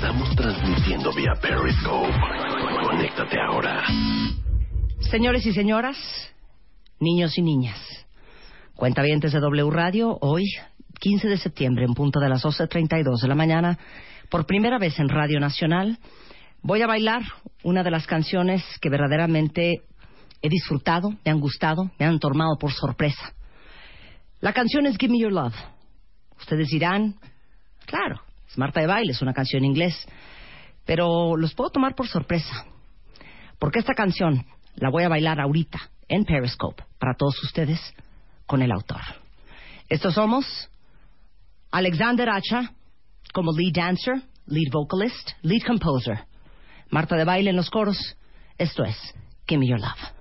[0.00, 2.10] Estamos transmitiendo vía Periscope.
[2.84, 3.84] Conéctate ahora.
[5.00, 5.98] Señores y señoras,
[6.98, 7.78] niños y niñas,
[8.76, 10.44] cuentavientes de W Radio, hoy,
[11.00, 13.78] 15 de septiembre, en punto de las 12.32 de la mañana,
[14.30, 15.98] por primera vez en Radio Nacional,
[16.62, 17.20] voy a bailar
[17.62, 19.82] una de las canciones que verdaderamente
[20.40, 23.34] he disfrutado, me han gustado, me han tomado por sorpresa.
[24.40, 25.54] La canción es Give Me Your Love.
[26.38, 27.16] Ustedes dirán,
[27.84, 28.22] claro,
[28.56, 29.94] Marta de Baile, es una canción en inglés,
[30.84, 32.66] pero los puedo tomar por sorpresa,
[33.58, 34.44] porque esta canción
[34.76, 37.80] la voy a bailar ahorita en Periscope para todos ustedes
[38.46, 39.00] con el autor.
[39.88, 40.70] Estos somos
[41.70, 42.72] Alexander Acha
[43.32, 46.24] como lead dancer, lead vocalist, lead composer.
[46.90, 48.16] Marta de Baile en los coros.
[48.58, 48.96] Esto es
[49.46, 50.19] Give Me Your Love.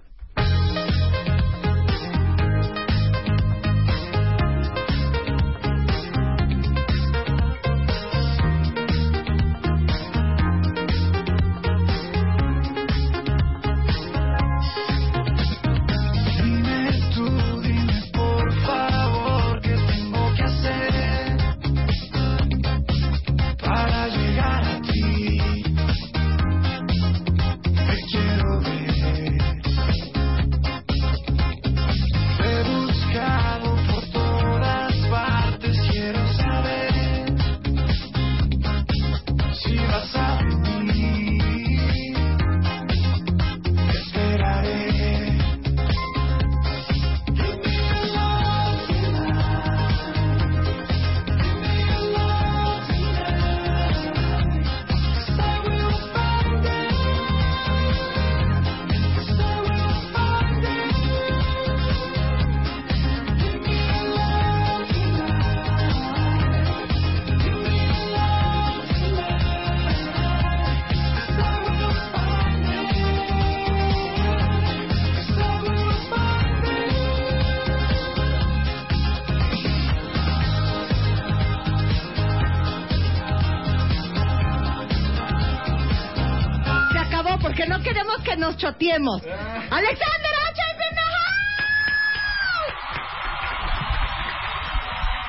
[87.59, 89.22] Porque no queremos que nos choteemos.
[89.22, 89.40] Alexander
[89.70, 91.44] in the house.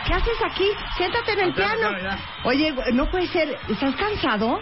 [0.07, 0.69] ¿Qué haces aquí?
[0.97, 1.91] Siéntate en el piano.
[2.45, 3.59] Oye, no puede ser.
[3.69, 4.61] ¿Estás cansado?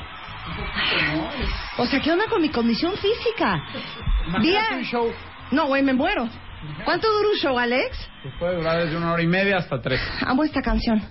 [1.76, 3.60] O sea, ¿qué onda con mi condición física?
[4.40, 4.88] Bien.
[5.50, 6.26] No, güey, me muero.
[6.84, 8.08] ¿Cuánto dura un show, Alex?
[8.22, 10.00] Pues puede durar desde una hora y media hasta tres.
[10.26, 11.02] Amo esta canción.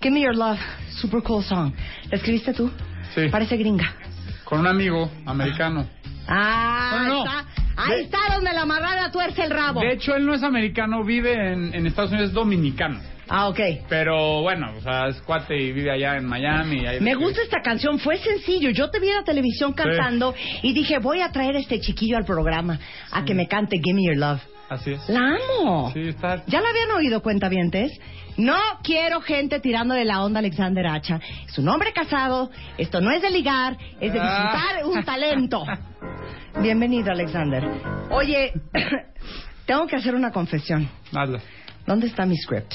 [0.00, 0.60] Give Me Your Love,
[1.00, 1.72] super cool song.
[2.10, 2.70] ¿La escribiste tú?
[3.14, 3.28] Sí.
[3.30, 4.05] Parece gringa.
[4.46, 5.86] Con un amigo americano.
[6.26, 7.24] Ah, No, no.
[7.24, 7.44] está.
[7.76, 9.80] Ahí De- está donde la marrana tuerce el rabo.
[9.80, 13.00] De hecho, él no es americano, vive en, en Estados Unidos, es dominicano.
[13.28, 13.58] Ah, ok.
[13.88, 16.86] Pero bueno, o sea, es cuate y vive allá en Miami.
[16.86, 18.70] ahí- Me gusta esta canción, fue sencillo.
[18.70, 22.16] Yo te vi en la televisión cantando y dije, voy a traer a este chiquillo
[22.16, 22.78] al programa
[23.10, 24.40] a que me cante Give Me Your Love.
[24.68, 25.08] Así es.
[25.08, 25.90] La amo.
[25.92, 26.44] Sí, está.
[26.46, 27.92] ¿Ya la habían oído, cuentavientes?
[28.36, 31.20] No quiero gente tirando de la onda a Alexander Hacha.
[31.46, 34.86] Es un hombre casado, esto no es de ligar, es de disfrutar Ah.
[34.86, 35.64] un talento.
[36.60, 37.64] Bienvenido, Alexander.
[38.10, 38.52] Oye,
[39.66, 40.88] tengo que hacer una confesión.
[41.14, 41.40] Hazla.
[41.86, 42.72] ¿Dónde está mi script?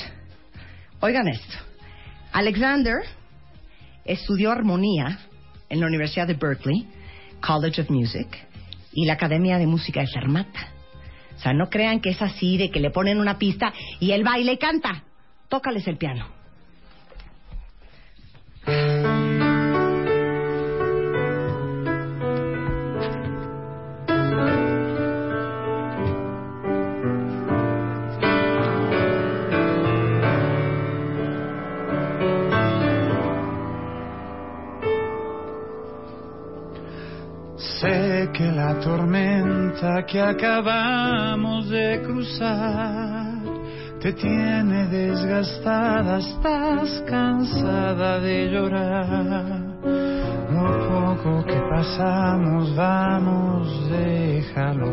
[1.02, 1.58] Oigan esto.
[2.32, 2.98] Alexander
[4.06, 5.20] estudió armonía
[5.70, 6.88] en la Universidad de Berkeley,
[7.46, 8.28] College of Music,
[8.94, 10.68] y la Academia de Música de Fermata.
[11.42, 14.24] O sea, no crean que es así de que le ponen una pista y él
[14.24, 15.06] baila y canta.
[15.50, 16.41] Tócales el piano.
[40.12, 43.32] Que acabamos de cruzar
[44.02, 49.62] te tiene desgastada, estás cansada de llorar.
[50.52, 54.44] Lo poco que pasamos vamos de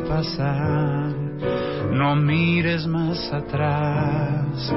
[0.06, 1.15] pasar.
[1.93, 4.73] No mires más atrás,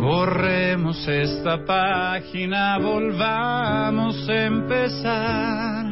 [0.00, 5.83] borremos esta página, volvamos a empezar.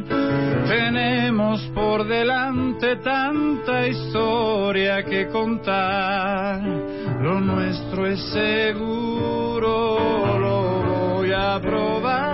[0.67, 6.61] Tenemos por delante tanta historia que contar,
[7.21, 9.97] lo nuestro es seguro,
[10.39, 12.32] lo voy a probar,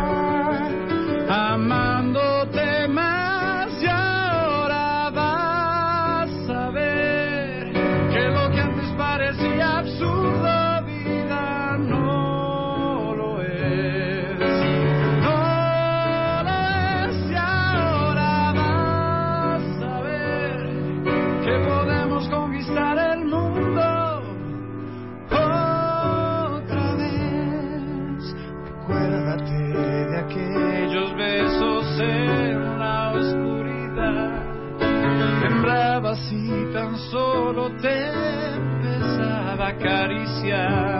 [40.52, 40.99] a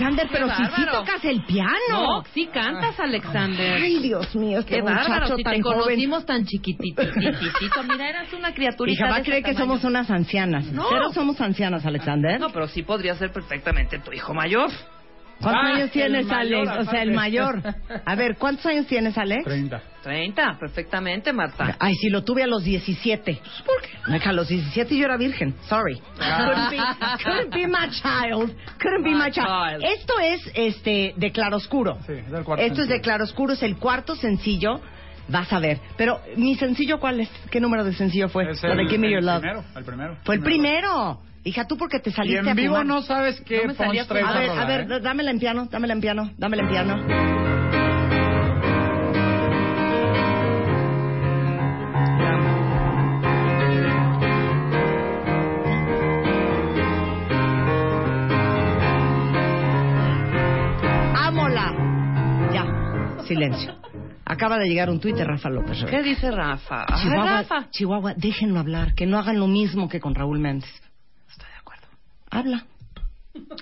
[0.00, 0.92] Alexander, pero si sí bárbaro.
[0.98, 1.70] tocas el piano.
[1.90, 3.80] No, sí cantas, Alexander.
[3.82, 5.78] Ay, Dios mío, este Qué bárbaro, muchacho si tan te joven.
[5.80, 7.02] conocimos tan chiquititito.
[7.88, 10.66] Mira, eras una criaturita a creer ese que somos unas ancianas.
[10.66, 10.86] No.
[10.88, 12.40] Cero somos ancianas, Alexander.
[12.40, 14.70] No, pero sí podría ser perfectamente tu hijo mayor.
[15.40, 16.86] ¿Cuántos Ah, años el tienes, mayor, Alex?
[16.88, 17.62] O sea, el mayor.
[18.04, 19.44] A ver, ¿cuántos años tienes, Alex?
[19.44, 19.82] 30.
[20.02, 21.76] 30, perfectamente, Marta.
[21.78, 23.40] Ay, si lo tuve a los 17.
[23.66, 24.16] ¿Por qué?
[24.16, 25.54] Hija, a los 17 yo era virgen.
[25.68, 26.00] Sorry.
[26.16, 26.76] Couldn't be,
[27.24, 28.54] couldn't be my child.
[28.78, 29.46] Couldn't be my My child.
[29.80, 29.84] child.
[29.84, 31.98] Esto es este de claroscuro.
[32.06, 33.02] Sí, es el cuarto Esto es de sencillo.
[33.02, 34.80] claroscuro, es el cuarto sencillo.
[35.28, 35.78] Vas a ver.
[35.96, 37.30] Pero, ¿mi sencillo cuál es?
[37.50, 38.50] ¿Qué número de sencillo fue?
[38.50, 39.40] Es Lo de el, Give Me el Your Love.
[39.40, 40.16] primero, el primero.
[40.24, 41.20] Fue el primero.
[41.42, 44.38] Hija, tú porque te Y saliste en vivo a no sabes qué No punch A
[44.38, 45.00] ver, a ver, ¿eh?
[45.00, 46.94] dámela en piano, dámela en piano, dámela en piano.
[61.16, 61.72] ¡Ámola!
[62.52, 63.76] Ya, silencio.
[64.26, 65.86] Acaba de llegar un tuit de Rafa López.
[65.88, 66.84] ¿Qué dice Rafa?
[66.86, 67.70] Ay, Chihuahua, Rafa.
[67.70, 70.70] Chihuahua, déjenlo hablar, que no hagan lo mismo que con Raúl Méndez.
[72.30, 72.64] Habla.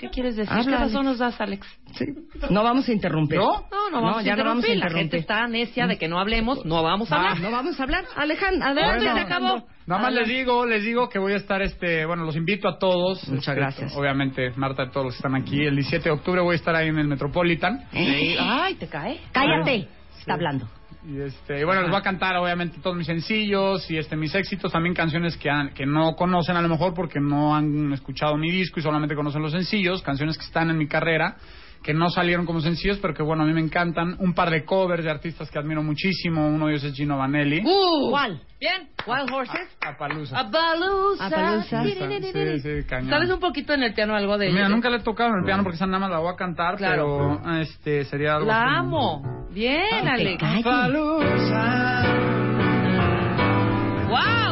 [0.00, 0.50] ¿Qué quieres decir?
[0.52, 1.10] Habla, ¿Qué razón Alex.
[1.10, 1.66] nos das, Alex?
[1.94, 2.06] Sí.
[2.50, 3.38] No vamos a interrumpir.
[3.38, 3.66] ¿No?
[3.70, 4.78] No, no vamos ya a no vamos a interrumpir.
[4.78, 6.64] La gente está necia de que no hablemos.
[6.64, 7.40] No vamos a Ah, hablar.
[7.40, 8.04] no vamos a hablar.
[8.16, 9.66] Alejandro, adelante, Bueno, se acabó.
[9.86, 12.78] Nada más les digo, les digo que voy a estar, este, bueno, los invito a
[12.78, 13.26] todos.
[13.28, 13.96] Muchas este, gracias.
[13.96, 15.64] Obviamente, Marta, a todos los que están aquí.
[15.64, 17.86] El 17 de octubre voy a estar ahí en el Metropolitan.
[17.92, 18.36] Sí.
[18.38, 19.20] Ay, ¿te cae?
[19.32, 19.88] Cállate.
[20.18, 20.66] Está hablando.
[21.10, 24.34] Y este, y bueno, les voy a cantar obviamente todos mis sencillos y este mis
[24.34, 28.36] éxitos, también canciones que, han- que no conocen a lo mejor porque no han escuchado
[28.36, 31.36] mi disco y solamente conocen los sencillos, canciones que están en mi carrera,
[31.82, 34.16] que no salieron como sencillos, pero que bueno, a mí me encantan.
[34.18, 37.62] Un par de covers de artistas que admiro muchísimo, uno de ellos es Gino Vanelli.
[37.64, 38.40] Uh, ¿Cuál?
[38.60, 38.88] Bien.
[39.06, 39.68] Wild Horses.
[39.86, 40.38] A Palusa.
[40.40, 41.26] Apalusa.
[41.26, 41.84] Apalusa.
[41.84, 43.10] Sí, sí, cañón.
[43.10, 44.68] ¿Sabes un poquito en el piano algo de Mira, ella?
[44.68, 46.76] nunca le he tocado en el piano porque esa nada más la voy a cantar,
[46.76, 47.38] Claro.
[47.42, 49.48] pero este sería algo La como- amo.
[49.52, 50.40] Bien, Alex.
[50.40, 50.64] calles.
[50.64, 52.04] Palusa.
[54.08, 54.47] ¡Wow!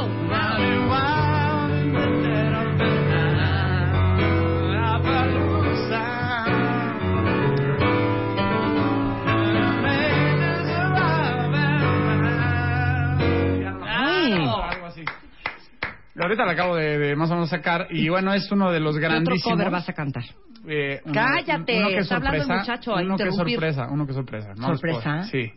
[16.19, 18.95] Ahorita la acabo de, de más o menos sacar y bueno, es uno de los
[18.97, 19.59] ¿Qué otro grandísimos.
[19.59, 20.25] cover vas a cantar?
[20.67, 23.87] Eh, uno- Cállate, uno que es está hablando el sorpresa, muchacho, a Uno que sorpresa,
[23.91, 24.49] uno que es sorpresa.
[24.57, 25.03] No los ¿Sorpresa?
[25.03, 25.53] puedo- sí.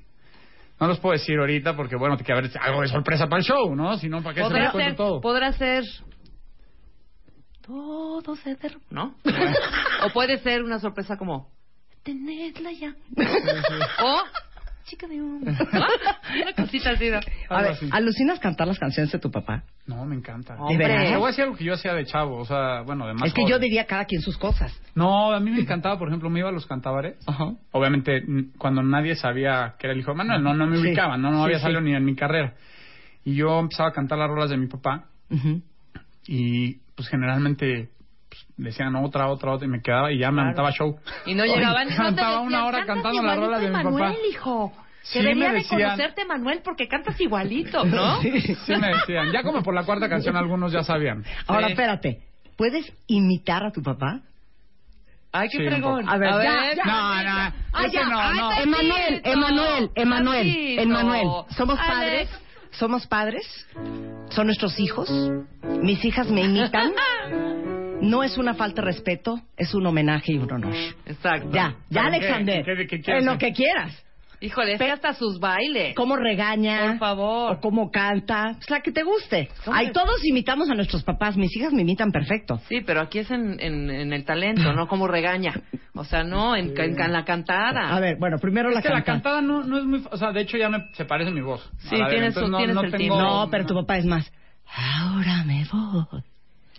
[0.79, 3.43] No los puedo decir ahorita porque, bueno, tiene que haber algo de sorpresa para el
[3.45, 3.97] show, ¿no?
[3.97, 5.19] Si no, ¿para qué se ser, todo?
[5.21, 5.83] podrá ser.
[7.65, 9.15] Todo se derrumba, ¿no?
[10.05, 11.49] o puede ser una sorpresa como.
[12.03, 12.93] Tenedla ya.
[14.03, 14.21] o.
[14.89, 15.17] Chica de.
[15.17, 15.38] ¿no?
[15.39, 17.10] Una cosita así.
[17.10, 17.19] ¿no?
[17.50, 17.88] A ver, así.
[17.91, 19.63] ¿alucinas cantar las canciones de tu papá?
[19.86, 20.55] No, me encanta.
[20.67, 21.10] ¿De veras?
[21.10, 23.27] Te voy a decir algo que yo hacía de chavo, o sea, bueno, de más
[23.27, 23.53] es que joven.
[23.53, 24.72] yo diría cada quien sus cosas.
[24.96, 27.17] No, a mí me encantaba, por ejemplo, me iba a los cantabares.
[27.27, 27.53] Ajá.
[27.72, 28.24] Obviamente,
[28.58, 30.81] cuando nadie sabía que era el hijo de Manuel, no, no me Sí.
[30.88, 31.63] ubicaban, no, no Sí, había sí.
[31.63, 32.55] salido ni en mi carrera.
[33.25, 35.05] Y yo empezaba a cantar las rolas de mi papá
[36.27, 37.89] y pues generalmente
[38.58, 40.98] decían otra, otra, otra y me quedaba y ya me aventaba show.
[41.25, 41.88] Y no llegaban.
[41.88, 44.27] y no Cantaba decían, una hora "Cantas cantando igualito rolas de mi Manuel, papá.
[44.29, 44.74] hijo.
[45.01, 45.81] Sí, Debería me de decían.
[45.81, 48.22] conocerte, Manuel, porque cantas igualito, ¿no?
[48.22, 48.29] Sí
[48.75, 51.24] me decían, ya como por la cuarta canción algunos ya sabían.
[51.48, 51.72] Ahora, Sí.
[51.74, 52.19] espérate.
[52.58, 54.19] ¿Puedes imitar a tu papá?
[55.31, 56.01] Ay, qué Sí, un fregón.
[56.01, 56.12] poco.
[56.12, 56.86] A ver, ya, ya.
[56.86, 58.03] No, no, Ah, ese ya.
[58.05, 58.51] no, Ah, no.
[58.62, 60.79] Emanuel, Emanuel, Emanuel.
[60.79, 61.27] Emanuel.
[61.55, 61.88] Somos Alex.
[61.93, 62.29] padres.
[62.72, 63.67] Somos padres.
[64.31, 65.10] Son nuestros hijos.
[65.81, 66.91] Mis hijas me imitan.
[68.01, 70.74] No es una falta de respeto, es un homenaje y un honor.
[71.06, 71.50] Exacto.
[71.51, 72.06] Ya, ya.
[72.06, 72.58] Alexander.
[72.60, 74.06] ¿En qué- de qué quieres en lo que quieras.
[74.41, 75.94] Híjole, es que hasta sus bailes.
[75.96, 76.91] Cómo regaña.
[76.91, 77.58] Por favor.
[77.58, 78.53] O cómo canta.
[78.56, 79.50] Pues la que te guste.
[79.65, 81.36] ¿Cómo Ay, que- todos imitamos a nuestros papás.
[81.36, 82.58] Mis hijas me imitan perfecto.
[82.70, 85.51] Sí, pero aquí es en, en, en el talento, no como regaña.
[85.94, 87.94] O sea, no, en, en, en la cantada.
[87.94, 89.12] A ver, bueno, primero la Es que la canta.
[89.12, 90.01] cantada no, no es muy...
[90.10, 91.70] O sea, de hecho ya me, se parece mi voz.
[91.89, 93.18] Sí, la tienes entonces su- no, tienes no el tengo-.
[93.22, 94.32] No, pero tu papá es más.
[94.74, 96.24] Ahora me voy.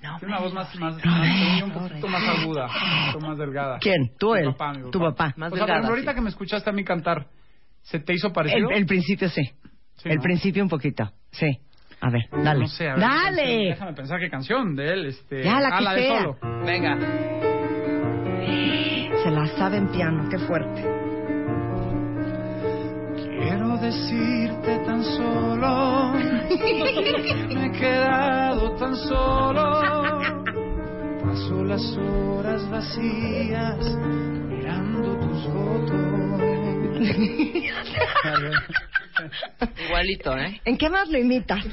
[0.02, 3.78] No, Tiene una voz más, más, más un poquito más aguda, un poquito más delgada.
[3.80, 4.12] ¿Quién?
[4.18, 4.46] ¿Tú, Mi él?
[4.46, 5.34] papá, mi Tu papá.
[5.36, 6.14] Más o sea, delgada, ahorita sí.
[6.14, 7.26] que me escuchaste a mí cantar,
[7.82, 8.70] ¿se te hizo parecido?
[8.70, 9.42] El, el principio sí.
[9.96, 10.22] Sí, el ¿no?
[10.22, 11.12] principio un poquito.
[11.30, 11.58] Sí.
[12.00, 12.60] A ver, dale.
[12.60, 13.56] No sé, a ver, dale.
[13.68, 15.06] Déjame pensar qué canción de él.
[15.06, 15.42] Este...
[15.42, 16.20] Ya, la ah, que la de sea.
[16.22, 16.38] solo.
[16.64, 16.96] Venga.
[19.22, 20.99] Se la sabe en piano, qué fuerte.
[23.40, 29.80] Quiero decirte tan solo me he quedado tan solo.
[31.22, 33.96] Paso las horas vacías
[34.46, 37.00] mirando tus fotos.
[39.86, 40.60] Igualito, ¿eh?
[40.66, 41.64] ¿En qué más lo imitas?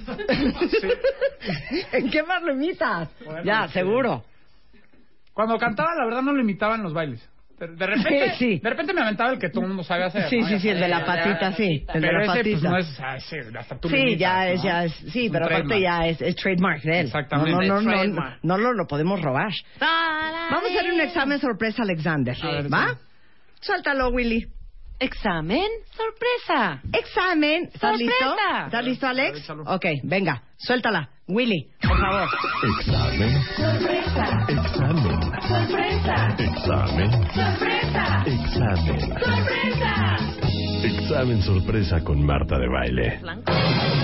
[1.92, 3.10] ¿En qué más lo imitas?
[3.26, 4.24] Bueno, ya, seguro.
[5.34, 7.28] Cuando cantaba, la verdad, no lo imitaba en los bailes.
[7.60, 8.60] De, de repente, Sí, sí.
[8.62, 10.30] de repente me aventaba el que todo el mundo sabe hacer.
[10.30, 10.48] Sí, ¿no?
[10.48, 11.86] sí, sí, el de la sabes, patita, sí.
[11.94, 12.70] El de Pero la ese, pues, patita.
[12.70, 13.00] no es...
[13.00, 14.64] ah, ese, hasta tú Sí, ya es, ¿no?
[14.66, 15.82] ya es, sí, pero aparte trademark.
[15.82, 17.06] ya es, es trademark de él.
[17.08, 17.52] Exactamente.
[17.68, 19.52] No, no, no, no, lo, lo podemos robar.
[19.80, 22.36] Vamos a hacer un examen sorpresa, Alexander.
[22.42, 22.90] Ver, ¿Va?
[22.94, 23.00] sí.
[23.62, 24.46] Suéltalo, Willy.
[25.00, 26.82] Examen, sorpresa.
[26.92, 27.70] Examen.
[27.74, 28.00] ¿Estás ¡Sorpresa!
[28.00, 28.36] listo?
[28.66, 29.48] ¿Estás listo, Alex?
[29.48, 29.58] ver.
[29.68, 31.10] Ok, venga, suéltala.
[31.28, 32.28] Willy, por favor.
[32.80, 33.44] Examen.
[34.48, 35.20] Examen.
[36.08, 37.12] Examen.
[38.26, 39.14] Examen.
[40.82, 43.20] Examen sorpresa con Marta de baile.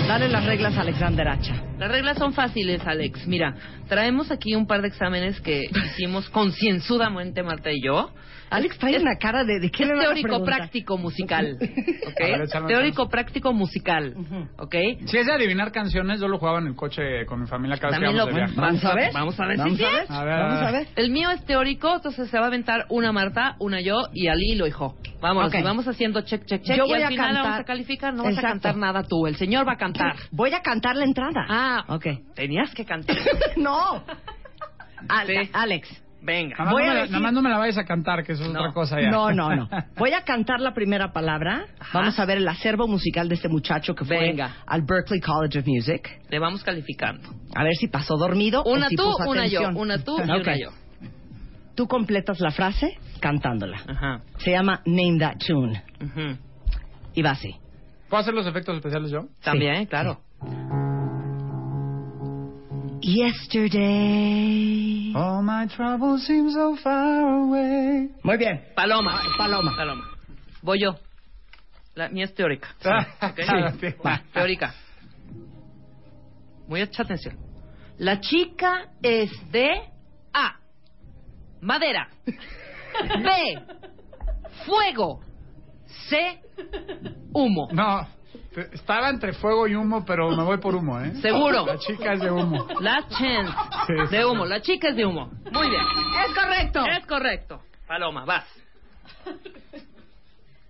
[0.06, 1.56] Dale las reglas a Alexander Hacha.
[1.80, 3.26] Las reglas son fáciles, Alex.
[3.26, 3.56] Mira,
[3.88, 8.12] traemos aquí un par de exámenes que hicimos concienzudamente Marta y yo.
[8.54, 11.58] Alex trae Es- una cara de, de qué Es le teórico práctico musical,
[12.08, 12.20] ¿ok?
[12.20, 14.16] Ver, teórico práctico musical,
[14.58, 14.76] ¿ok?
[15.06, 17.98] Si es de adivinar canciones, yo lo jugaba en el coche con mi familia cada
[18.00, 18.54] vez que lo- de viaje.
[18.56, 19.14] Vamos a ver.
[19.14, 20.04] Vamos a ver Vamos si a sí ver.
[20.04, 20.12] es.
[20.12, 20.88] A ver, Vamos a ver.
[20.96, 24.42] El mío es teórico, entonces se va a aventar una Marta, una yo y al
[24.42, 24.96] hilo, hijo.
[25.22, 25.60] Vámonos, Ok.
[25.60, 26.78] y vamos haciendo check, check, check.
[26.78, 28.48] Yo y voy al a final cantar- vamos a calificar, no vas Exacto.
[28.48, 30.16] a cantar nada tú, el señor va a cantar.
[30.32, 31.46] Voy a cantar la entrada.
[31.48, 32.06] Ah, ok.
[32.36, 33.16] Tenías que cantar.
[33.58, 34.04] no.
[35.10, 35.50] Al- Sí.
[35.54, 36.03] Alex.
[36.26, 36.56] Venga.
[36.58, 38.24] Nada más, Voy no a me, decir- nada más no me la vayas a cantar,
[38.24, 38.60] que eso es No.
[38.62, 39.12] otra cosa ya.
[39.12, 39.68] No, no, no.
[39.98, 41.66] Voy a cantar la primera palabra.
[41.80, 42.00] Ajá.
[42.00, 44.56] Vamos a ver el acervo musical de este muchacho que fue Venga.
[44.66, 46.22] al Berklee College of Music.
[46.30, 47.28] Le vamos calificando.
[47.56, 49.60] A ver si pasó dormido Una o si tú, puso una yo.
[49.60, 49.78] atención.
[49.82, 50.70] Una tú y una yo.
[51.76, 53.82] Tú completas la frase cantándola.
[53.88, 54.22] Ajá.
[54.38, 55.84] Se llama Name That Tune.
[57.16, 57.56] Y va así.
[58.10, 59.26] ¿Puedo hacer los efectos especiales yo?
[59.44, 60.22] También, claro.
[63.06, 63.84] Yesterday.
[65.14, 68.08] All my troubles seem so far away.
[68.24, 68.62] Muy bien.
[68.78, 69.22] Paloma.
[69.38, 69.76] Paloma.
[69.76, 70.04] Paloma.
[70.62, 70.96] Voy yo.
[71.96, 72.70] La mía es teórica.
[73.22, 73.40] ¿ok?
[73.80, 73.88] Sí.
[74.06, 74.74] Va, teórica.
[76.66, 77.38] Mucha atención.
[77.98, 79.70] La chica es de
[80.34, 80.60] A.
[81.60, 82.08] Madera.
[82.26, 83.60] B.
[84.66, 85.20] Fuego.
[86.10, 86.40] C.
[87.34, 87.68] Humo.
[87.74, 88.08] No,
[88.74, 91.14] estaba entre fuego y humo, pero me voy por humo, ¿eh?
[91.22, 91.66] Seguro.
[91.66, 92.68] La chica es de humo.
[92.80, 93.52] Last chance.
[93.88, 94.46] Sí, sí, De humo.
[94.46, 95.32] La chica es de humo.
[95.52, 95.82] Muy bien.
[96.28, 96.86] Es correcto.
[96.86, 97.62] Es correcto.
[97.88, 98.46] Paloma, vas.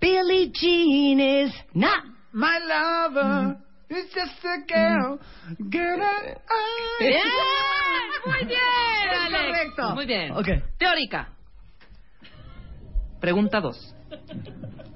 [0.01, 2.03] Billie Jean is not.
[2.33, 3.57] My lover
[3.89, 5.19] It's just a girl.
[5.69, 6.35] Girl, I-
[6.99, 7.21] Bien,
[8.25, 8.59] muy bien,
[9.11, 9.45] Es Alex.
[9.45, 9.95] correcto.
[9.95, 10.31] Muy bien.
[10.31, 10.47] Ok.
[10.79, 11.29] Teórica.
[13.21, 13.95] Pregunta 2.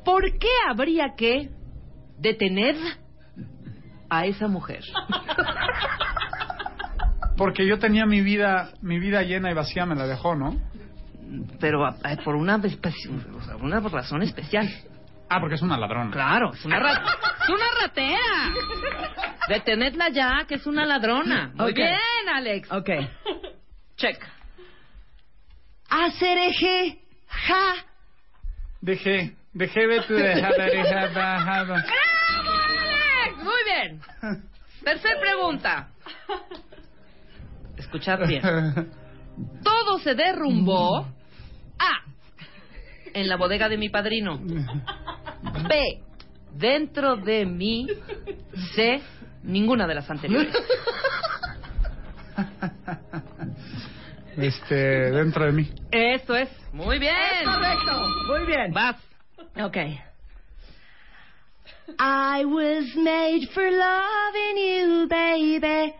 [0.04, 1.50] ¿Por qué habría que
[2.18, 2.76] detener
[4.10, 4.84] a esa mujer?
[7.38, 10.60] Porque yo tenía mi vida, mi vida llena y vacía, me la dejó, ¿no?
[11.60, 14.68] Pero a- a- por una, sea, una razón especial.
[15.30, 16.10] Ah, porque es una ladrona.
[16.10, 18.54] Claro, es una, ra- es una ratera.
[19.50, 21.52] Detenedla ya, que es una ladrona.
[21.54, 22.72] Muy bien, Alex.
[22.72, 22.90] Ok.
[23.98, 24.26] Check.
[25.90, 27.74] Hacer eje, ja.
[28.82, 31.08] Dejé, dejé, deja.
[31.14, 33.38] ¡Bravo, Alex!
[33.44, 34.02] Muy bien.
[34.84, 35.90] Tercer pregunta.
[37.76, 38.42] Escuchad bien.
[39.64, 41.08] Todo se derrumbó.
[41.80, 42.04] A.
[43.14, 44.40] En la bodega de mi padrino.
[44.40, 46.02] B.
[46.54, 47.88] Dentro de mí.
[48.76, 49.02] C.
[49.44, 50.56] Ninguna de las anteriores.
[54.38, 55.70] Este, dentro de mí.
[55.92, 56.50] Eso es.
[56.72, 57.44] Muy bien.
[57.44, 58.08] Correcto.
[58.28, 58.72] Muy bien.
[58.72, 59.07] Vas.
[59.64, 59.78] Ok.
[62.00, 65.94] I was made for loving you, baby.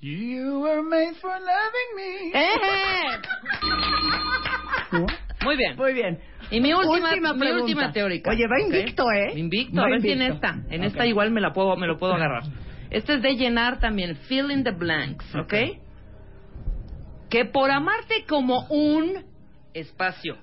[0.00, 2.32] You were made for loving me.
[2.34, 3.18] ¡Eh!
[5.44, 5.76] Muy bien.
[5.76, 6.18] Muy bien.
[6.50, 7.64] Y mi última, Última mi pregunta.
[7.64, 8.30] última teórica.
[8.30, 9.04] Oye, va invicto.
[9.12, 9.32] ¿eh?
[9.38, 9.76] Invicto.
[9.80, 10.46] Va a ver si en invicto.
[10.46, 10.74] esta.
[10.74, 12.44] En esta igual me la puedo, me lo puedo agarrar.
[12.90, 14.16] Este es de llenar también.
[14.28, 15.54] Fill in the blanks, ¿ok?
[17.28, 19.24] Que por amarte como un
[19.74, 20.36] espacio.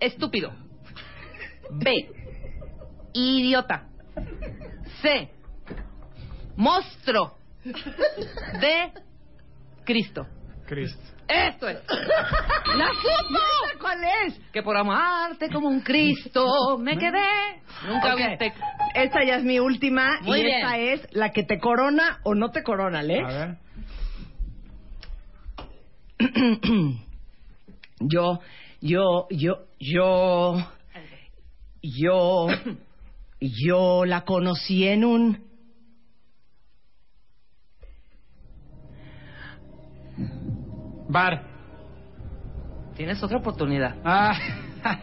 [0.00, 0.04] A.
[0.04, 0.52] Estúpido.
[1.70, 1.92] B.
[3.12, 3.86] Idiota.
[5.02, 5.30] C.
[6.56, 7.36] Monstruo.
[7.64, 8.92] D.
[9.84, 10.26] Cristo.
[10.66, 11.00] Cristo.
[11.28, 11.78] Esto es.
[12.76, 13.38] ¡La supo!
[13.80, 14.40] ¿Cuál es?
[14.52, 17.62] Que por amarte como un Cristo me quedé.
[17.86, 18.20] Nunca Ok.
[18.28, 18.52] viste.
[18.94, 20.56] Esta ya es mi última Muy y bien.
[20.58, 23.28] esta es la que te corona o no te corona, A Alex.
[23.28, 23.56] ver.
[28.00, 28.40] yo,
[28.80, 30.56] yo, yo, yo,
[31.82, 32.48] yo,
[33.40, 35.50] yo la conocí en un...
[41.08, 41.42] Bar.
[42.94, 43.96] Tienes otra oportunidad.
[44.04, 44.38] Ah.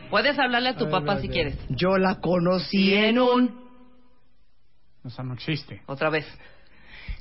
[0.09, 1.57] Puedes hablarle a tu A ver, papá si quieres.
[1.69, 3.67] Yo la conocí en un...
[5.03, 5.81] O sea, no existe.
[5.87, 6.25] Otra vez.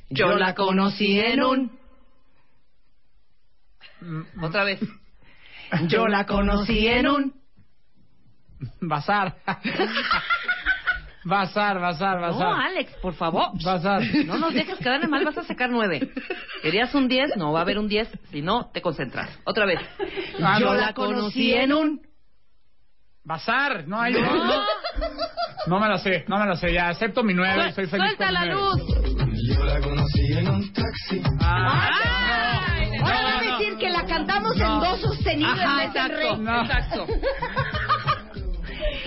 [0.09, 1.71] Yo la conocí en un...
[4.41, 4.79] Otra vez.
[5.87, 7.46] Yo la conocí en un...
[8.81, 9.35] Bazar.
[11.25, 12.61] Bazar, bazar, No, bazar.
[12.67, 13.47] Alex, por favor.
[13.63, 14.01] Bazar.
[14.25, 16.09] No nos dejes quedar mal, vas a sacar nueve.
[16.61, 17.35] ¿Querías un diez?
[17.35, 18.07] No va a haber un diez.
[18.31, 19.29] Si no, te concentras.
[19.43, 19.79] Otra vez.
[20.41, 20.75] Ah, Yo no.
[20.75, 22.01] la conocí en un...
[23.25, 23.85] Bazar.
[23.89, 24.13] No hay.
[24.13, 24.21] No.
[25.67, 26.71] No me la sé, no me la sé.
[26.71, 27.73] Ya acepto mi nueve.
[27.73, 28.81] Soy feliz Suelta con la mi luz.
[29.49, 31.21] Yo la conocí en un taxi.
[31.41, 31.89] Ah,
[32.71, 33.57] Ay, Ahora va a no, no.
[33.59, 34.79] decir que la cantamos en No.
[34.79, 36.61] dos sostenidos Ajá, en vez No.
[36.61, 37.05] exacto.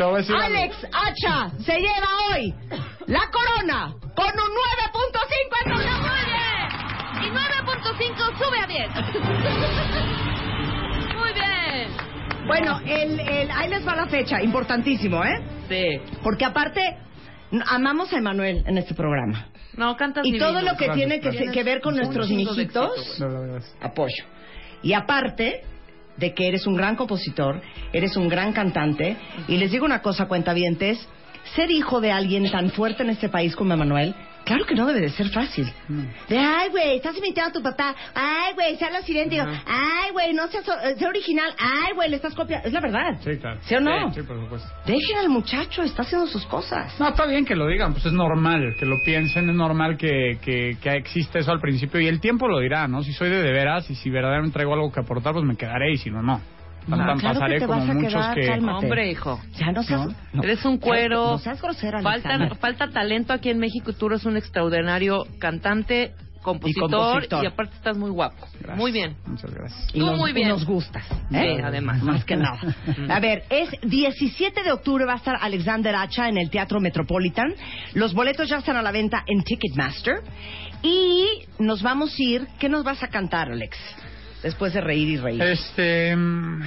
[0.00, 2.54] Alex Hacha se lleva hoy
[3.06, 4.50] la corona con un
[4.94, 5.84] 9.5 en Muy
[6.24, 6.68] bien.
[7.22, 8.88] Y 9.5 sube a 10.
[11.16, 11.88] Muy bien.
[12.46, 15.38] Bueno, el, el, ahí les va la fecha, importantísimo, ¿eh?
[15.68, 16.00] Sí.
[16.22, 16.80] Porque aparte,
[17.66, 19.48] amamos a Emanuel en este programa.
[19.76, 21.52] No, cantas Y todo lo que Gracias, tiene que, gracias.
[21.52, 23.20] que ver con nuestros mijitos,
[23.82, 24.24] apoyo.
[24.82, 25.60] Y aparte
[26.20, 27.61] de que eres un gran compositor,
[27.92, 29.16] eres un gran cantante,
[29.48, 31.09] y les digo una cosa, cuentavientes,
[31.56, 35.00] ser hijo de alguien tan fuerte en este país como Emanuel, claro que no debe
[35.00, 35.72] de ser fácil.
[36.29, 37.94] De, ay, güey, estás imitando a tu papá.
[38.14, 39.35] Ay, güey, sea lo siguiente.
[39.35, 41.53] Digo, ay, güey, no seas eh, sea original.
[41.59, 42.66] Ay, güey, le estás copiando.
[42.66, 43.18] Es la verdad.
[43.20, 43.59] Sí, claro.
[43.62, 44.12] ¿Sí o no?
[44.12, 44.68] Sí, por supuesto.
[44.87, 46.98] Dejen al muchacho, está haciendo sus cosas.
[47.00, 50.38] No, está bien que lo digan, pues es normal que lo piensen, es normal que,
[50.42, 53.03] que, que exista eso al principio y el tiempo lo dirá, ¿no?
[53.03, 55.92] Si soy de de veras y si verdaderamente traigo algo que aportar, pues me quedaré
[55.92, 56.40] y si no, no.
[56.86, 58.46] No, Tan- claro pasaré que te como vas a muchos quedar, que...
[58.46, 58.86] Cálmate.
[58.86, 59.40] Hombre, hijo.
[59.58, 60.06] Ya no seas...
[60.06, 60.14] ¿No?
[60.32, 60.42] no.
[60.42, 61.30] Eres un cuero.
[61.32, 63.92] No seas grosera, Falta, falta talento aquí en México.
[63.92, 66.12] Tú eres un extraordinario cantante,
[66.42, 66.92] compositor y,
[67.28, 67.46] compositor.
[67.46, 68.46] aparte estás muy guapo.
[68.58, 68.76] Gracias.
[68.78, 69.14] Muy bien.
[69.26, 69.88] Muchas gracias.
[69.94, 70.48] Y Tú nos, muy y bien.
[70.48, 71.04] nos gustas.
[71.30, 71.60] Sí, ¿eh?
[71.62, 72.02] además.
[72.02, 72.58] Más que nada.
[73.08, 77.54] A ver, es 17 de octubre va a estar Alexander Hacha en el Teatro Metropolitan.
[77.94, 80.22] Los boletos ya están a la venta en Ticketmaster.
[80.82, 81.26] Y
[81.58, 82.48] nos vamos a ir.
[82.58, 83.76] ¿Qué nos vas a cantar, Alex?
[84.42, 85.42] Después de reír y reír.
[85.42, 86.14] Este...
[86.16, 86.62] mm,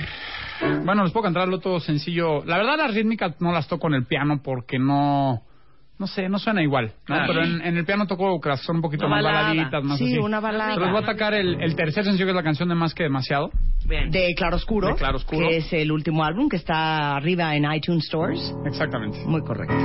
[0.86, 2.44] Bueno, les puedo cantar el otro sencillo.
[2.46, 5.42] La verdad, las rítmicas no las toco en el piano porque no...
[6.00, 7.16] No sé, no suena igual, ¿no?
[7.16, 7.26] Claro.
[7.28, 9.48] Pero en, en el piano toco que son un poquito Una más balada.
[9.50, 10.18] baladitas, más sí, así.
[10.18, 10.74] una balada.
[10.74, 12.94] Pero les voy a atacar el, el tercer sencillo que es la canción de Más
[12.96, 13.52] que Demasiado.
[13.88, 14.10] Bien.
[14.10, 14.88] De Claroscuro.
[14.88, 15.48] De Claroscuro.
[15.48, 18.54] Que es el último álbum que está arriba en iTunes Stores.
[18.66, 19.20] Exactamente.
[19.26, 19.76] Muy correcto.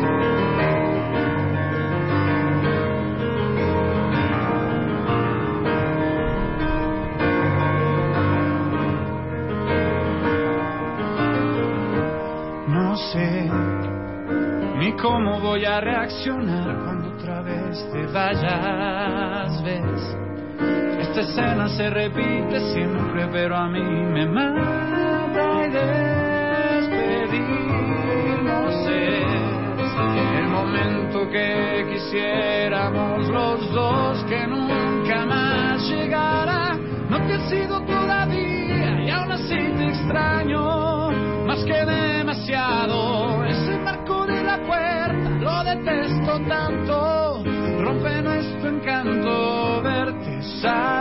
[15.00, 20.16] Cómo voy a reaccionar cuando otra vez te vayas, ves.
[21.00, 26.98] Esta escena se repite siempre, pero a mí me mata y despedirnos
[28.88, 36.76] es el momento que quisiéramos los dos que nunca más llegara.
[37.08, 40.47] No te he sido todavía y aún así te extraño
[46.48, 47.42] tanto.
[47.78, 50.97] Rompe nuestro encanto verte salir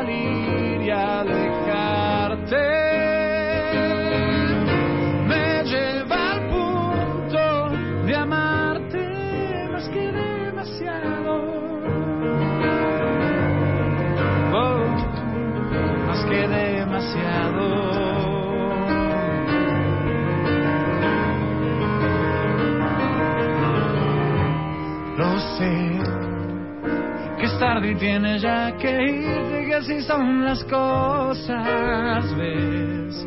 [27.89, 33.25] y tienes ya que irte, que así son las cosas, ves.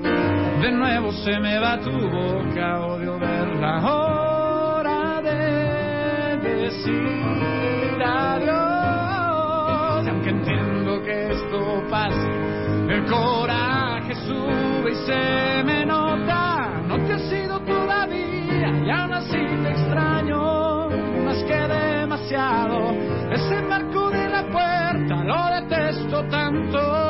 [0.61, 10.05] De nuevo se me va tu boca, odio ver la hora de decir adiós.
[10.05, 12.31] Y aunque entiendo que esto pase,
[12.89, 16.10] el coraje sube y se me nota.
[26.31, 27.10] Tanto.